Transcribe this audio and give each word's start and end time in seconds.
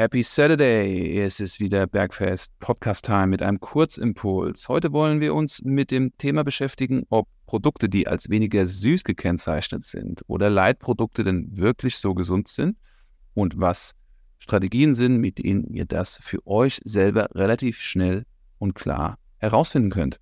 Happy 0.00 0.22
Saturday! 0.22 1.20
Es 1.20 1.40
ist 1.40 1.60
wieder 1.60 1.86
Bergfest 1.86 2.58
Podcast 2.58 3.04
Time 3.04 3.26
mit 3.26 3.42
einem 3.42 3.60
Kurzimpuls. 3.60 4.66
Heute 4.70 4.94
wollen 4.94 5.20
wir 5.20 5.34
uns 5.34 5.60
mit 5.62 5.90
dem 5.90 6.16
Thema 6.16 6.42
beschäftigen, 6.42 7.02
ob 7.10 7.28
Produkte, 7.44 7.90
die 7.90 8.08
als 8.08 8.30
weniger 8.30 8.66
süß 8.66 9.04
gekennzeichnet 9.04 9.84
sind 9.84 10.22
oder 10.26 10.48
Leitprodukte 10.48 11.22
denn 11.22 11.54
wirklich 11.54 11.98
so 11.98 12.14
gesund 12.14 12.48
sind 12.48 12.78
und 13.34 13.60
was 13.60 13.94
Strategien 14.38 14.94
sind, 14.94 15.18
mit 15.18 15.36
denen 15.36 15.64
ihr 15.64 15.84
das 15.84 16.16
für 16.22 16.46
euch 16.46 16.80
selber 16.82 17.28
relativ 17.34 17.78
schnell 17.82 18.24
und 18.56 18.74
klar 18.74 19.18
herausfinden 19.36 19.90
könnt. 19.90 20.18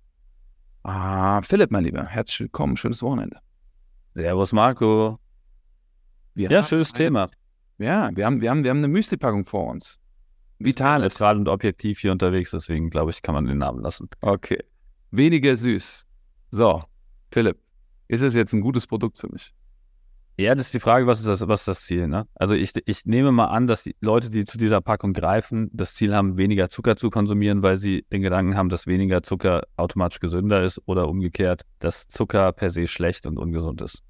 Ah, 0.83 1.41
Philipp, 1.41 1.71
mein 1.71 1.85
Lieber, 1.85 2.03
herzlich 2.05 2.41
willkommen, 2.41 2.75
schönes 2.75 3.01
Wochenende. 3.01 3.37
Servus, 4.13 4.51
Marco. 4.51 5.19
Wir 6.33 6.51
Ja, 6.51 6.63
schönes 6.63 6.91
Thema. 6.91 7.29
Ja, 7.79 8.09
wir 8.13 8.25
haben, 8.25 8.41
wir 8.41 8.49
haben, 8.51 8.63
wir 8.63 8.69
haben 8.69 8.79
eine 8.79 8.89
Müsli-Packung 8.89 9.45
vor 9.45 9.67
uns. 9.67 9.99
Vital 10.59 11.03
ist. 11.03 11.19
Neutral 11.19 11.37
und 11.37 11.47
objektiv 11.47 11.99
hier 11.99 12.11
unterwegs, 12.11 12.51
deswegen 12.51 12.89
glaube 12.89 13.11
ich, 13.11 13.21
kann 13.21 13.33
man 13.33 13.45
den 13.45 13.57
Namen 13.57 13.81
lassen. 13.81 14.09
Okay. 14.21 14.61
Weniger 15.11 15.55
süß. 15.55 16.05
So, 16.51 16.83
Philipp, 17.31 17.57
ist 18.09 18.21
es 18.21 18.35
jetzt 18.35 18.53
ein 18.53 18.61
gutes 18.61 18.85
Produkt 18.85 19.17
für 19.17 19.29
mich? 19.31 19.53
Ja, 20.37 20.55
das 20.55 20.67
ist 20.67 20.73
die 20.73 20.79
Frage, 20.79 21.05
was 21.07 21.19
ist 21.19 21.27
das, 21.27 21.47
was 21.47 21.61
ist 21.61 21.67
das 21.67 21.85
Ziel? 21.85 22.07
Ne? 22.07 22.25
Also 22.35 22.53
ich, 22.53 22.71
ich 22.85 23.05
nehme 23.05 23.31
mal 23.31 23.47
an, 23.47 23.67
dass 23.67 23.83
die 23.83 23.95
Leute, 23.99 24.29
die 24.29 24.45
zu 24.45 24.57
dieser 24.57 24.79
Packung 24.79 25.11
greifen, 25.11 25.69
das 25.73 25.95
Ziel 25.95 26.15
haben, 26.15 26.37
weniger 26.37 26.69
Zucker 26.69 26.95
zu 26.95 27.09
konsumieren, 27.09 27.61
weil 27.61 27.77
sie 27.77 28.05
den 28.11 28.21
Gedanken 28.21 28.55
haben, 28.55 28.69
dass 28.69 28.87
weniger 28.87 29.21
Zucker 29.21 29.63
automatisch 29.75 30.19
gesünder 30.19 30.63
ist 30.63 30.81
oder 30.85 31.09
umgekehrt, 31.09 31.63
dass 31.79 32.07
Zucker 32.07 32.53
per 32.53 32.69
se 32.69 32.87
schlecht 32.87 33.25
und 33.25 33.37
ungesund 33.37 33.81
ist. 33.81 34.01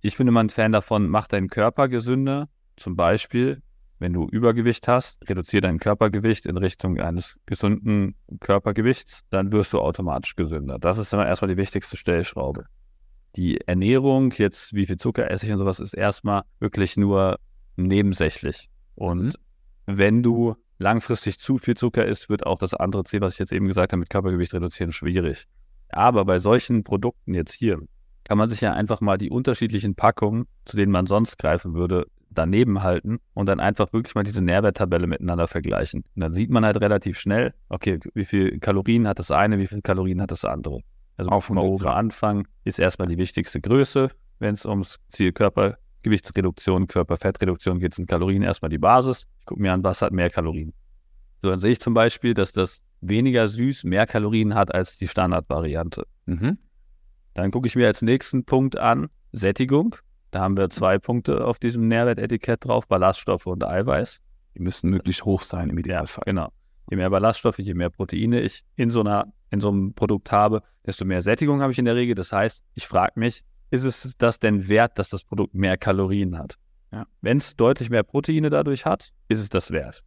Ich 0.00 0.16
bin 0.16 0.26
immer 0.26 0.40
ein 0.40 0.48
Fan 0.48 0.72
davon, 0.72 1.08
mach 1.08 1.26
deinen 1.26 1.48
Körper 1.48 1.88
gesünder. 1.88 2.48
Zum 2.78 2.96
Beispiel, 2.96 3.62
wenn 3.98 4.12
du 4.12 4.28
Übergewicht 4.28 4.86
hast, 4.86 5.28
reduziere 5.28 5.62
dein 5.62 5.80
Körpergewicht 5.80 6.46
in 6.46 6.56
Richtung 6.56 7.00
eines 7.00 7.38
gesunden 7.46 8.14
Körpergewichts, 8.40 9.22
dann 9.30 9.52
wirst 9.52 9.72
du 9.72 9.80
automatisch 9.80 10.36
gesünder. 10.36 10.78
Das 10.78 10.98
ist 10.98 11.12
immer 11.12 11.26
erstmal 11.26 11.48
die 11.48 11.56
wichtigste 11.56 11.96
Stellschraube. 11.96 12.66
Die 13.36 13.60
Ernährung, 13.66 14.32
jetzt 14.36 14.74
wie 14.74 14.86
viel 14.86 14.96
Zucker 14.96 15.30
esse 15.30 15.46
ich 15.46 15.52
und 15.52 15.58
sowas, 15.58 15.80
ist 15.80 15.94
erstmal 15.94 16.42
wirklich 16.60 16.96
nur 16.96 17.38
nebensächlich. 17.76 18.70
Und 18.94 19.38
wenn 19.86 20.22
du 20.22 20.54
langfristig 20.78 21.38
zu 21.40 21.58
viel 21.58 21.76
Zucker 21.76 22.06
isst, 22.06 22.28
wird 22.28 22.46
auch 22.46 22.58
das 22.58 22.74
andere 22.74 23.04
Ziel, 23.04 23.20
was 23.20 23.34
ich 23.34 23.38
jetzt 23.40 23.52
eben 23.52 23.66
gesagt 23.66 23.92
habe, 23.92 24.00
mit 24.00 24.10
Körpergewicht 24.10 24.54
reduzieren, 24.54 24.92
schwierig. 24.92 25.46
Aber 25.90 26.24
bei 26.24 26.38
solchen 26.38 26.84
Produkten 26.84 27.34
jetzt 27.34 27.52
hier 27.52 27.80
kann 28.24 28.38
man 28.38 28.48
sich 28.48 28.60
ja 28.60 28.74
einfach 28.74 29.00
mal 29.00 29.18
die 29.18 29.30
unterschiedlichen 29.30 29.94
Packungen, 29.94 30.46
zu 30.66 30.76
denen 30.76 30.92
man 30.92 31.06
sonst 31.06 31.38
greifen 31.38 31.74
würde, 31.74 32.06
daneben 32.38 32.82
halten 32.82 33.18
und 33.34 33.46
dann 33.46 33.60
einfach 33.60 33.92
wirklich 33.92 34.14
mal 34.14 34.22
diese 34.22 34.42
Nährwerttabelle 34.42 35.06
miteinander 35.06 35.48
vergleichen. 35.48 36.04
Und 36.14 36.20
dann 36.20 36.32
sieht 36.32 36.50
man 36.50 36.64
halt 36.64 36.80
relativ 36.80 37.18
schnell, 37.18 37.52
okay, 37.68 37.98
wie 38.14 38.24
viel 38.24 38.58
Kalorien 38.60 39.06
hat 39.06 39.18
das 39.18 39.30
eine, 39.30 39.58
wie 39.58 39.66
viel 39.66 39.82
Kalorien 39.82 40.22
hat 40.22 40.30
das 40.30 40.44
andere. 40.44 40.80
Also 41.16 41.30
Auf 41.30 41.44
auf 41.44 41.50
mal 41.50 41.62
100 41.62 41.74
oben 41.74 41.82
Gramm. 41.84 41.96
anfangen, 41.96 42.48
ist 42.64 42.78
erstmal 42.78 43.08
die 43.08 43.18
wichtigste 43.18 43.60
Größe, 43.60 44.10
wenn 44.38 44.54
es 44.54 44.64
ums 44.64 44.98
Ziel 45.08 45.32
Körpergewichtsreduktion, 45.32 46.86
Körperfettreduktion 46.86 47.80
geht, 47.80 47.94
sind 47.94 48.08
Kalorien 48.08 48.42
erstmal 48.42 48.70
die 48.70 48.78
Basis. 48.78 49.26
Ich 49.40 49.46
gucke 49.46 49.60
mir 49.60 49.72
an, 49.72 49.82
was 49.82 50.00
hat 50.00 50.12
mehr 50.12 50.30
Kalorien. 50.30 50.72
So, 51.42 51.50
dann 51.50 51.58
sehe 51.58 51.72
ich 51.72 51.80
zum 51.80 51.94
Beispiel, 51.94 52.34
dass 52.34 52.52
das 52.52 52.82
weniger 53.00 53.46
süß 53.46 53.84
mehr 53.84 54.06
Kalorien 54.06 54.54
hat 54.54 54.74
als 54.74 54.96
die 54.96 55.08
Standardvariante. 55.08 56.04
Mhm. 56.26 56.58
Dann 57.34 57.50
gucke 57.50 57.68
ich 57.68 57.76
mir 57.76 57.86
als 57.86 58.02
nächsten 58.02 58.44
Punkt 58.44 58.76
an 58.76 59.08
Sättigung. 59.32 59.96
Da 60.30 60.40
haben 60.40 60.56
wir 60.56 60.68
zwei 60.70 60.98
Punkte 60.98 61.46
auf 61.46 61.58
diesem 61.58 61.88
Nährwertetikett 61.88 62.64
drauf, 62.64 62.86
Ballaststoffe 62.86 63.46
und 63.46 63.64
Eiweiß. 63.64 64.20
Die 64.54 64.62
müssen 64.62 64.90
möglichst 64.90 65.24
hoch 65.24 65.42
sein 65.42 65.70
im 65.70 65.78
Idealfall. 65.78 66.24
Genau. 66.26 66.50
Je 66.90 66.96
mehr 66.96 67.10
Ballaststoffe, 67.10 67.58
je 67.58 67.74
mehr 67.74 67.90
Proteine 67.90 68.40
ich 68.40 68.62
in 68.76 68.90
so, 68.90 69.00
einer, 69.00 69.32
in 69.50 69.60
so 69.60 69.68
einem 69.68 69.94
Produkt 69.94 70.32
habe, 70.32 70.62
desto 70.86 71.04
mehr 71.04 71.22
Sättigung 71.22 71.62
habe 71.62 71.72
ich 71.72 71.78
in 71.78 71.84
der 71.84 71.96
Regel. 71.96 72.14
Das 72.14 72.32
heißt, 72.32 72.62
ich 72.74 72.86
frage 72.86 73.12
mich, 73.16 73.42
ist 73.70 73.84
es 73.84 74.14
das 74.18 74.38
denn 74.38 74.68
wert, 74.68 74.98
dass 74.98 75.10
das 75.10 75.24
Produkt 75.24 75.54
mehr 75.54 75.76
Kalorien 75.76 76.38
hat? 76.38 76.56
Ja. 76.92 77.06
Wenn 77.20 77.36
es 77.36 77.56
deutlich 77.56 77.90
mehr 77.90 78.02
Proteine 78.02 78.48
dadurch 78.50 78.86
hat, 78.86 79.12
ist 79.28 79.40
es 79.40 79.50
das 79.50 79.70
wert. 79.70 80.02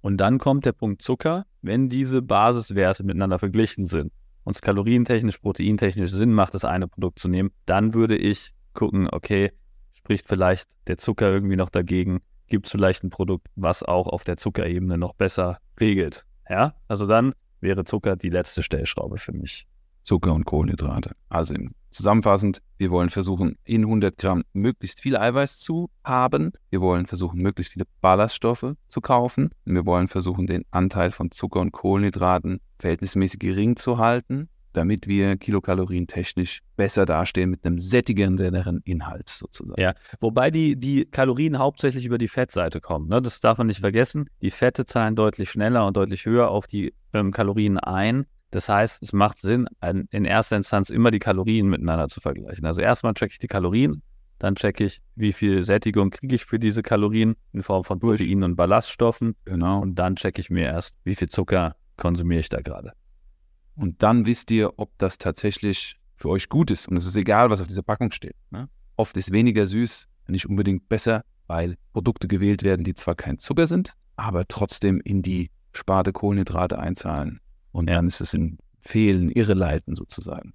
Und 0.00 0.16
dann 0.16 0.38
kommt 0.38 0.64
der 0.64 0.72
Punkt 0.72 1.02
Zucker. 1.02 1.46
Wenn 1.60 1.88
diese 1.88 2.22
Basiswerte 2.22 3.04
miteinander 3.04 3.38
verglichen 3.38 3.86
sind 3.86 4.12
und 4.44 4.56
es 4.56 4.62
kalorientechnisch, 4.62 5.38
proteintechnisch 5.38 6.10
Sinn 6.10 6.32
macht, 6.32 6.54
das 6.54 6.64
eine 6.64 6.88
Produkt 6.88 7.18
zu 7.20 7.28
nehmen, 7.28 7.50
dann 7.66 7.94
würde 7.94 8.16
ich 8.16 8.52
gucken, 8.74 9.08
okay, 9.10 9.52
spricht 9.92 10.28
vielleicht 10.28 10.68
der 10.86 10.98
Zucker 10.98 11.30
irgendwie 11.30 11.56
noch 11.56 11.70
dagegen? 11.70 12.20
Gibt 12.48 12.66
es 12.66 12.72
vielleicht 12.72 13.04
ein 13.04 13.10
Produkt, 13.10 13.46
was 13.56 13.82
auch 13.82 14.08
auf 14.08 14.24
der 14.24 14.36
Zuckerebene 14.36 14.98
noch 14.98 15.14
besser 15.14 15.58
regelt? 15.80 16.24
Ja, 16.48 16.74
also 16.88 17.06
dann 17.06 17.34
wäre 17.60 17.84
Zucker 17.84 18.16
die 18.16 18.30
letzte 18.30 18.62
Stellschraube 18.62 19.18
für 19.18 19.32
mich. 19.32 19.66
Zucker 20.02 20.34
und 20.34 20.44
Kohlenhydrate. 20.44 21.12
Also 21.28 21.54
zusammenfassend, 21.90 22.60
wir 22.76 22.90
wollen 22.90 23.10
versuchen, 23.10 23.56
in 23.64 23.82
100 23.82 24.18
Gramm 24.18 24.42
möglichst 24.52 25.00
viel 25.00 25.16
Eiweiß 25.16 25.58
zu 25.58 25.90
haben. 26.04 26.52
Wir 26.70 26.80
wollen 26.80 27.06
versuchen, 27.06 27.40
möglichst 27.40 27.74
viele 27.74 27.86
Ballaststoffe 28.00 28.74
zu 28.88 29.00
kaufen. 29.00 29.50
Wir 29.64 29.86
wollen 29.86 30.08
versuchen, 30.08 30.46
den 30.46 30.64
Anteil 30.70 31.12
von 31.12 31.30
Zucker 31.30 31.60
und 31.60 31.72
Kohlenhydraten 31.72 32.60
verhältnismäßig 32.78 33.38
gering 33.38 33.76
zu 33.76 33.98
halten, 33.98 34.48
damit 34.72 35.06
wir 35.06 35.36
kilokalorien 35.36 36.06
technisch 36.06 36.60
besser 36.76 37.04
dastehen 37.04 37.50
mit 37.50 37.64
einem 37.64 37.78
sättigenderen 37.78 38.80
Inhalt 38.84 39.28
sozusagen. 39.28 39.80
Ja. 39.80 39.94
Wobei 40.20 40.50
die, 40.50 40.76
die 40.76 41.04
Kalorien 41.04 41.58
hauptsächlich 41.58 42.06
über 42.06 42.18
die 42.18 42.28
Fettseite 42.28 42.80
kommen. 42.80 43.08
Ne? 43.08 43.22
Das 43.22 43.40
darf 43.40 43.58
man 43.58 43.66
nicht 43.66 43.80
vergessen. 43.80 44.28
Die 44.40 44.50
Fette 44.50 44.84
zahlen 44.84 45.16
deutlich 45.16 45.50
schneller 45.50 45.86
und 45.86 45.96
deutlich 45.96 46.26
höher 46.26 46.50
auf 46.50 46.66
die 46.66 46.94
ähm, 47.12 47.32
Kalorien 47.32 47.78
ein. 47.78 48.26
Das 48.50 48.68
heißt, 48.68 49.02
es 49.02 49.14
macht 49.14 49.38
Sinn, 49.38 49.66
in 50.10 50.24
erster 50.26 50.56
Instanz 50.56 50.90
immer 50.90 51.10
die 51.10 51.18
Kalorien 51.18 51.68
miteinander 51.68 52.08
zu 52.08 52.20
vergleichen. 52.20 52.66
Also 52.66 52.82
erstmal 52.82 53.14
checke 53.14 53.32
ich 53.32 53.38
die 53.38 53.46
Kalorien, 53.46 54.02
dann 54.42 54.56
checke 54.56 54.84
ich, 54.84 55.00
wie 55.14 55.32
viel 55.32 55.62
Sättigung 55.62 56.10
kriege 56.10 56.34
ich 56.34 56.44
für 56.44 56.58
diese 56.58 56.82
Kalorien 56.82 57.36
in 57.52 57.62
Form 57.62 57.84
von 57.84 58.00
Proteinen 58.00 58.42
und 58.42 58.56
Ballaststoffen. 58.56 59.36
Genau. 59.44 59.80
Und 59.80 59.94
dann 59.94 60.16
checke 60.16 60.40
ich 60.40 60.50
mir 60.50 60.64
erst, 60.64 60.96
wie 61.04 61.14
viel 61.14 61.28
Zucker 61.28 61.76
konsumiere 61.96 62.40
ich 62.40 62.48
da 62.48 62.60
gerade. 62.60 62.92
Und 63.76 64.02
dann 64.02 64.26
wisst 64.26 64.50
ihr, 64.50 64.78
ob 64.78 64.90
das 64.98 65.18
tatsächlich 65.18 65.96
für 66.14 66.28
euch 66.28 66.48
gut 66.48 66.70
ist. 66.70 66.88
Und 66.88 66.96
es 66.96 67.06
ist 67.06 67.16
egal, 67.16 67.50
was 67.50 67.60
auf 67.60 67.66
dieser 67.66 67.82
Packung 67.82 68.10
steht. 68.10 68.36
Ne? 68.50 68.68
Oft 68.96 69.16
ist 69.16 69.32
weniger 69.32 69.66
süß 69.66 70.08
nicht 70.28 70.48
unbedingt 70.48 70.88
besser, 70.88 71.24
weil 71.46 71.76
Produkte 71.92 72.28
gewählt 72.28 72.62
werden, 72.62 72.84
die 72.84 72.94
zwar 72.94 73.14
kein 73.14 73.38
Zucker 73.38 73.66
sind, 73.66 73.92
aber 74.16 74.46
trotzdem 74.48 75.00
in 75.00 75.22
die 75.22 75.50
Sparte 75.72 76.12
Kohlenhydrate 76.12 76.78
einzahlen. 76.78 77.40
Und 77.72 77.88
Ja. 77.88 77.96
dann 77.96 78.06
ist 78.06 78.20
es 78.20 78.32
ein 78.34 78.58
Fehlen, 78.80 79.30
Irreleiten 79.30 79.94
sozusagen. 79.94 80.54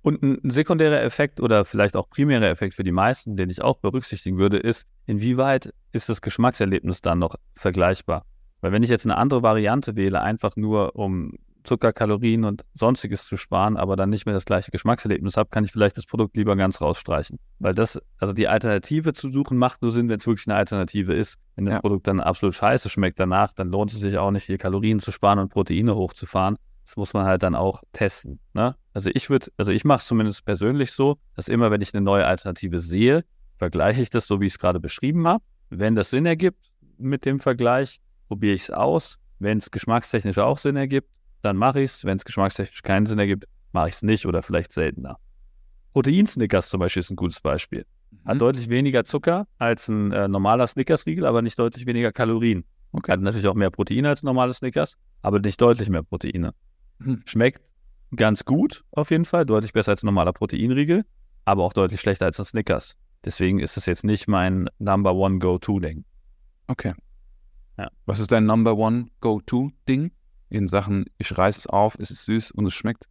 Und 0.00 0.22
ein 0.22 0.38
ein 0.44 0.50
sekundärer 0.50 1.02
Effekt 1.02 1.40
oder 1.40 1.64
vielleicht 1.64 1.96
auch 1.96 2.08
primärer 2.08 2.48
Effekt 2.48 2.74
für 2.74 2.84
die 2.84 2.92
meisten, 2.92 3.36
den 3.36 3.50
ich 3.50 3.62
auch 3.62 3.78
berücksichtigen 3.78 4.38
würde, 4.38 4.56
ist, 4.56 4.86
inwieweit 5.06 5.74
ist 5.92 6.08
das 6.08 6.22
Geschmackserlebnis 6.22 7.02
dann 7.02 7.18
noch 7.18 7.34
vergleichbar? 7.56 8.24
Weil 8.60 8.70
wenn 8.72 8.84
ich 8.84 8.90
jetzt 8.90 9.06
eine 9.06 9.16
andere 9.16 9.42
Variante 9.42 9.96
wähle, 9.96 10.22
einfach 10.22 10.56
nur 10.56 10.94
um 10.96 11.34
Zucker, 11.68 11.92
Kalorien 11.92 12.44
und 12.44 12.64
sonstiges 12.74 13.26
zu 13.26 13.36
sparen, 13.36 13.76
aber 13.76 13.94
dann 13.94 14.08
nicht 14.08 14.24
mehr 14.24 14.34
das 14.34 14.46
gleiche 14.46 14.70
Geschmackserlebnis 14.70 15.36
habe, 15.36 15.50
kann 15.50 15.64
ich 15.64 15.70
vielleicht 15.70 15.98
das 15.98 16.06
Produkt 16.06 16.34
lieber 16.36 16.56
ganz 16.56 16.80
rausstreichen. 16.80 17.38
Weil 17.58 17.74
das, 17.74 18.00
also 18.16 18.32
die 18.32 18.48
Alternative 18.48 19.12
zu 19.12 19.30
suchen, 19.30 19.58
macht 19.58 19.82
nur 19.82 19.90
Sinn, 19.90 20.08
wenn 20.08 20.18
es 20.18 20.26
wirklich 20.26 20.46
eine 20.46 20.56
Alternative 20.56 21.12
ist. 21.12 21.36
Wenn 21.56 21.66
das 21.66 21.74
Ja. 21.74 21.80
Produkt 21.80 22.06
dann 22.06 22.20
absolut 22.20 22.54
scheiße 22.54 22.88
schmeckt 22.88 23.20
danach, 23.20 23.52
dann 23.52 23.68
lohnt 23.68 23.92
es 23.92 24.00
sich 24.00 24.16
auch 24.16 24.30
nicht, 24.30 24.46
viel 24.46 24.56
Kalorien 24.56 24.98
zu 24.98 25.12
sparen 25.12 25.38
und 25.38 25.50
Proteine 25.50 25.94
hochzufahren. 25.94 26.56
Das 26.86 26.96
muss 26.96 27.12
man 27.12 27.26
halt 27.26 27.42
dann 27.42 27.54
auch 27.54 27.82
testen. 27.92 28.40
Ne? 28.54 28.74
Also 28.94 29.10
ich 29.12 29.28
würde, 29.28 29.48
also 29.58 29.70
ich 29.70 29.84
mache 29.84 29.98
es 29.98 30.06
zumindest 30.06 30.46
persönlich 30.46 30.92
so, 30.92 31.18
dass 31.36 31.48
immer, 31.48 31.70
wenn 31.70 31.82
ich 31.82 31.92
eine 31.92 32.02
neue 32.02 32.24
Alternative 32.24 32.78
sehe, 32.78 33.24
vergleiche 33.58 34.00
ich 34.00 34.08
das 34.08 34.26
so, 34.26 34.40
wie 34.40 34.46
ich 34.46 34.54
es 34.54 34.58
gerade 34.58 34.80
beschrieben 34.80 35.28
habe. 35.28 35.44
Wenn 35.68 35.94
das 35.94 36.08
Sinn 36.08 36.24
ergibt 36.24 36.72
mit 36.96 37.26
dem 37.26 37.40
Vergleich, 37.40 38.00
probiere 38.26 38.54
ich 38.54 38.62
es 38.62 38.70
aus. 38.70 39.18
Wenn 39.38 39.58
es 39.58 39.70
geschmackstechnisch 39.70 40.38
auch 40.38 40.56
Sinn 40.56 40.76
ergibt, 40.76 41.10
dann 41.42 41.56
mache 41.56 41.80
ich 41.80 41.90
es. 41.90 42.04
Wenn 42.04 42.16
es 42.16 42.24
geschmackstechnisch 42.24 42.82
keinen 42.82 43.06
Sinn 43.06 43.18
ergibt, 43.18 43.44
mache 43.72 43.88
ich 43.88 43.94
es 43.96 44.02
nicht 44.02 44.26
oder 44.26 44.42
vielleicht 44.42 44.72
seltener. 44.72 45.18
Protein-Snickers 45.92 46.68
zum 46.68 46.80
Beispiel 46.80 47.00
ist 47.00 47.10
ein 47.10 47.16
gutes 47.16 47.40
Beispiel. 47.40 47.84
Hat 48.24 48.34
Mhm. 48.36 48.38
deutlich 48.38 48.68
weniger 48.68 49.04
Zucker 49.04 49.46
als 49.58 49.88
ein 49.88 50.12
äh, 50.12 50.28
normaler 50.28 50.66
Snickers-Riegel, 50.66 51.24
aber 51.26 51.42
nicht 51.42 51.58
deutlich 51.58 51.86
weniger 51.86 52.12
Kalorien. 52.12 52.64
Okay. 52.92 53.12
Hat 53.12 53.20
natürlich 53.20 53.46
auch 53.48 53.54
mehr 53.54 53.70
Proteine 53.70 54.08
als 54.08 54.22
normale 54.22 54.54
Snickers, 54.54 54.96
aber 55.22 55.38
nicht 55.40 55.60
deutlich 55.60 55.88
mehr 55.88 56.02
Proteine. 56.02 56.54
Mhm. 56.98 57.22
Schmeckt 57.26 57.62
ganz 58.16 58.44
gut 58.44 58.84
auf 58.92 59.10
jeden 59.10 59.24
Fall, 59.26 59.44
deutlich 59.44 59.72
besser 59.72 59.92
als 59.92 60.02
ein 60.02 60.06
normaler 60.06 60.32
Proteinriegel, 60.32 61.04
aber 61.44 61.64
auch 61.64 61.72
deutlich 61.74 62.00
schlechter 62.00 62.24
als 62.26 62.38
ein 62.38 62.44
Snickers. 62.46 62.94
Deswegen 63.24 63.58
ist 63.58 63.76
es 63.76 63.86
jetzt 63.86 64.04
nicht 64.04 64.28
mein 64.28 64.68
Number 64.78 65.14
One 65.14 65.38
Go-To-Ding. 65.38 66.04
Okay. 66.68 66.94
Ja. 67.76 67.90
Was 68.06 68.20
ist 68.20 68.32
dein 68.32 68.46
Number 68.46 68.76
One 68.76 69.06
Go-To-Ding 69.20 70.12
in 70.50 70.68
Sachen, 70.68 71.06
ich 71.18 71.36
reiße 71.36 71.60
es 71.60 71.66
auf, 71.66 71.96
es 71.98 72.10
ist 72.10 72.24
süß 72.24 72.50
und 72.52 72.66
es 72.66 72.74
schmeckt? 72.74 73.06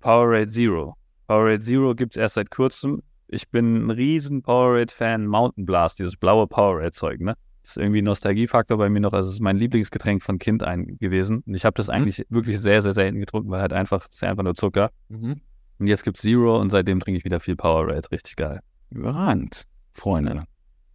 Powerade 0.00 0.48
Zero. 0.48 0.96
Powerade 1.26 1.60
Zero 1.60 1.94
gibt 1.94 2.16
es 2.16 2.20
erst 2.20 2.34
seit 2.34 2.50
kurzem. 2.50 3.02
Ich 3.28 3.48
bin 3.48 3.86
ein 3.86 3.90
riesen 3.90 4.42
Powerade-Fan. 4.42 5.26
Mountain 5.26 5.66
Blast, 5.66 5.98
dieses 5.98 6.16
blaue 6.16 6.46
Powerade-Zeug, 6.46 7.20
ne? 7.20 7.36
Das 7.62 7.72
ist 7.72 7.76
irgendwie 7.76 8.00
ein 8.00 8.04
Nostalgiefaktor 8.04 8.78
bei 8.78 8.88
mir 8.88 9.00
noch. 9.00 9.12
Also 9.12 9.28
es 9.28 9.36
ist 9.36 9.40
mein 9.40 9.56
Lieblingsgetränk 9.56 10.22
von 10.22 10.38
Kind 10.38 10.62
ein 10.62 10.96
gewesen. 10.98 11.42
Und 11.46 11.54
ich 11.54 11.64
habe 11.64 11.74
das 11.74 11.88
mhm. 11.88 11.94
eigentlich 11.94 12.26
wirklich 12.30 12.58
sehr, 12.58 12.82
sehr 12.82 12.94
selten 12.94 13.20
getrunken, 13.20 13.50
weil 13.50 13.60
halt 13.60 13.72
einfach, 13.72 14.06
es 14.08 14.16
ist 14.16 14.24
einfach 14.24 14.42
nur 14.42 14.54
Zucker. 14.54 14.90
Mhm. 15.08 15.40
Und 15.78 15.86
jetzt 15.86 16.04
gibt 16.04 16.16
es 16.16 16.22
Zero 16.22 16.58
und 16.58 16.70
seitdem 16.70 17.00
trinke 17.00 17.18
ich 17.18 17.24
wieder 17.24 17.38
viel 17.38 17.56
Powerade. 17.56 18.10
Richtig 18.10 18.36
geil. 18.36 18.60
Überragend, 18.90 19.64
Freunde. 19.94 20.44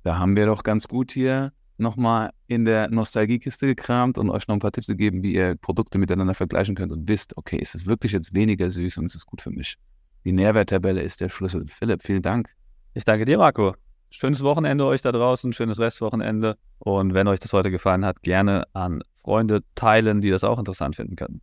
Da 0.03 0.17
haben 0.17 0.35
wir 0.35 0.47
doch 0.47 0.63
ganz 0.63 0.87
gut 0.87 1.11
hier 1.11 1.51
nochmal 1.77 2.31
in 2.47 2.65
der 2.65 2.89
Nostalgiekiste 2.89 3.67
gekramt 3.67 4.17
und 4.17 4.29
euch 4.29 4.47
noch 4.47 4.55
ein 4.55 4.59
paar 4.59 4.71
Tipps 4.71 4.87
gegeben, 4.87 5.23
wie 5.23 5.33
ihr 5.33 5.55
Produkte 5.55 5.97
miteinander 5.97 6.33
vergleichen 6.33 6.75
könnt 6.75 6.91
und 6.91 7.07
wisst, 7.07 7.35
okay, 7.37 7.57
ist 7.57 7.75
es 7.75 7.85
wirklich 7.85 8.11
jetzt 8.11 8.33
weniger 8.33 8.71
süß 8.71 8.97
und 8.97 9.05
ist 9.05 9.15
es 9.15 9.25
gut 9.25 9.41
für 9.41 9.51
mich. 9.51 9.77
Die 10.23 10.31
Nährwerttabelle 10.31 11.01
ist 11.01 11.21
der 11.21 11.29
Schlüssel. 11.29 11.65
Philipp, 11.67 12.03
vielen 12.03 12.21
Dank. 12.21 12.49
Ich 12.93 13.03
danke 13.03 13.25
dir, 13.25 13.37
Marco. 13.37 13.75
Schönes 14.09 14.43
Wochenende 14.43 14.85
euch 14.85 15.01
da 15.01 15.11
draußen, 15.11 15.51
schönes 15.53 15.79
Restwochenende. 15.79 16.57
Und 16.79 17.13
wenn 17.13 17.27
euch 17.27 17.39
das 17.39 17.53
heute 17.53 17.69
gefallen 17.69 18.05
hat, 18.05 18.21
gerne 18.21 18.63
an 18.73 19.01
Freunde 19.21 19.61
teilen, 19.75 20.21
die 20.21 20.29
das 20.29 20.43
auch 20.43 20.57
interessant 20.57 20.95
finden 20.95 21.15
können. 21.15 21.41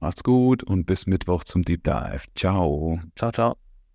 Macht's 0.00 0.22
gut 0.22 0.62
und 0.62 0.86
bis 0.86 1.06
Mittwoch 1.06 1.44
zum 1.44 1.62
Deep 1.62 1.84
Dive. 1.84 2.24
Ciao. 2.34 3.00
Ciao, 3.16 3.30
ciao. 3.32 3.63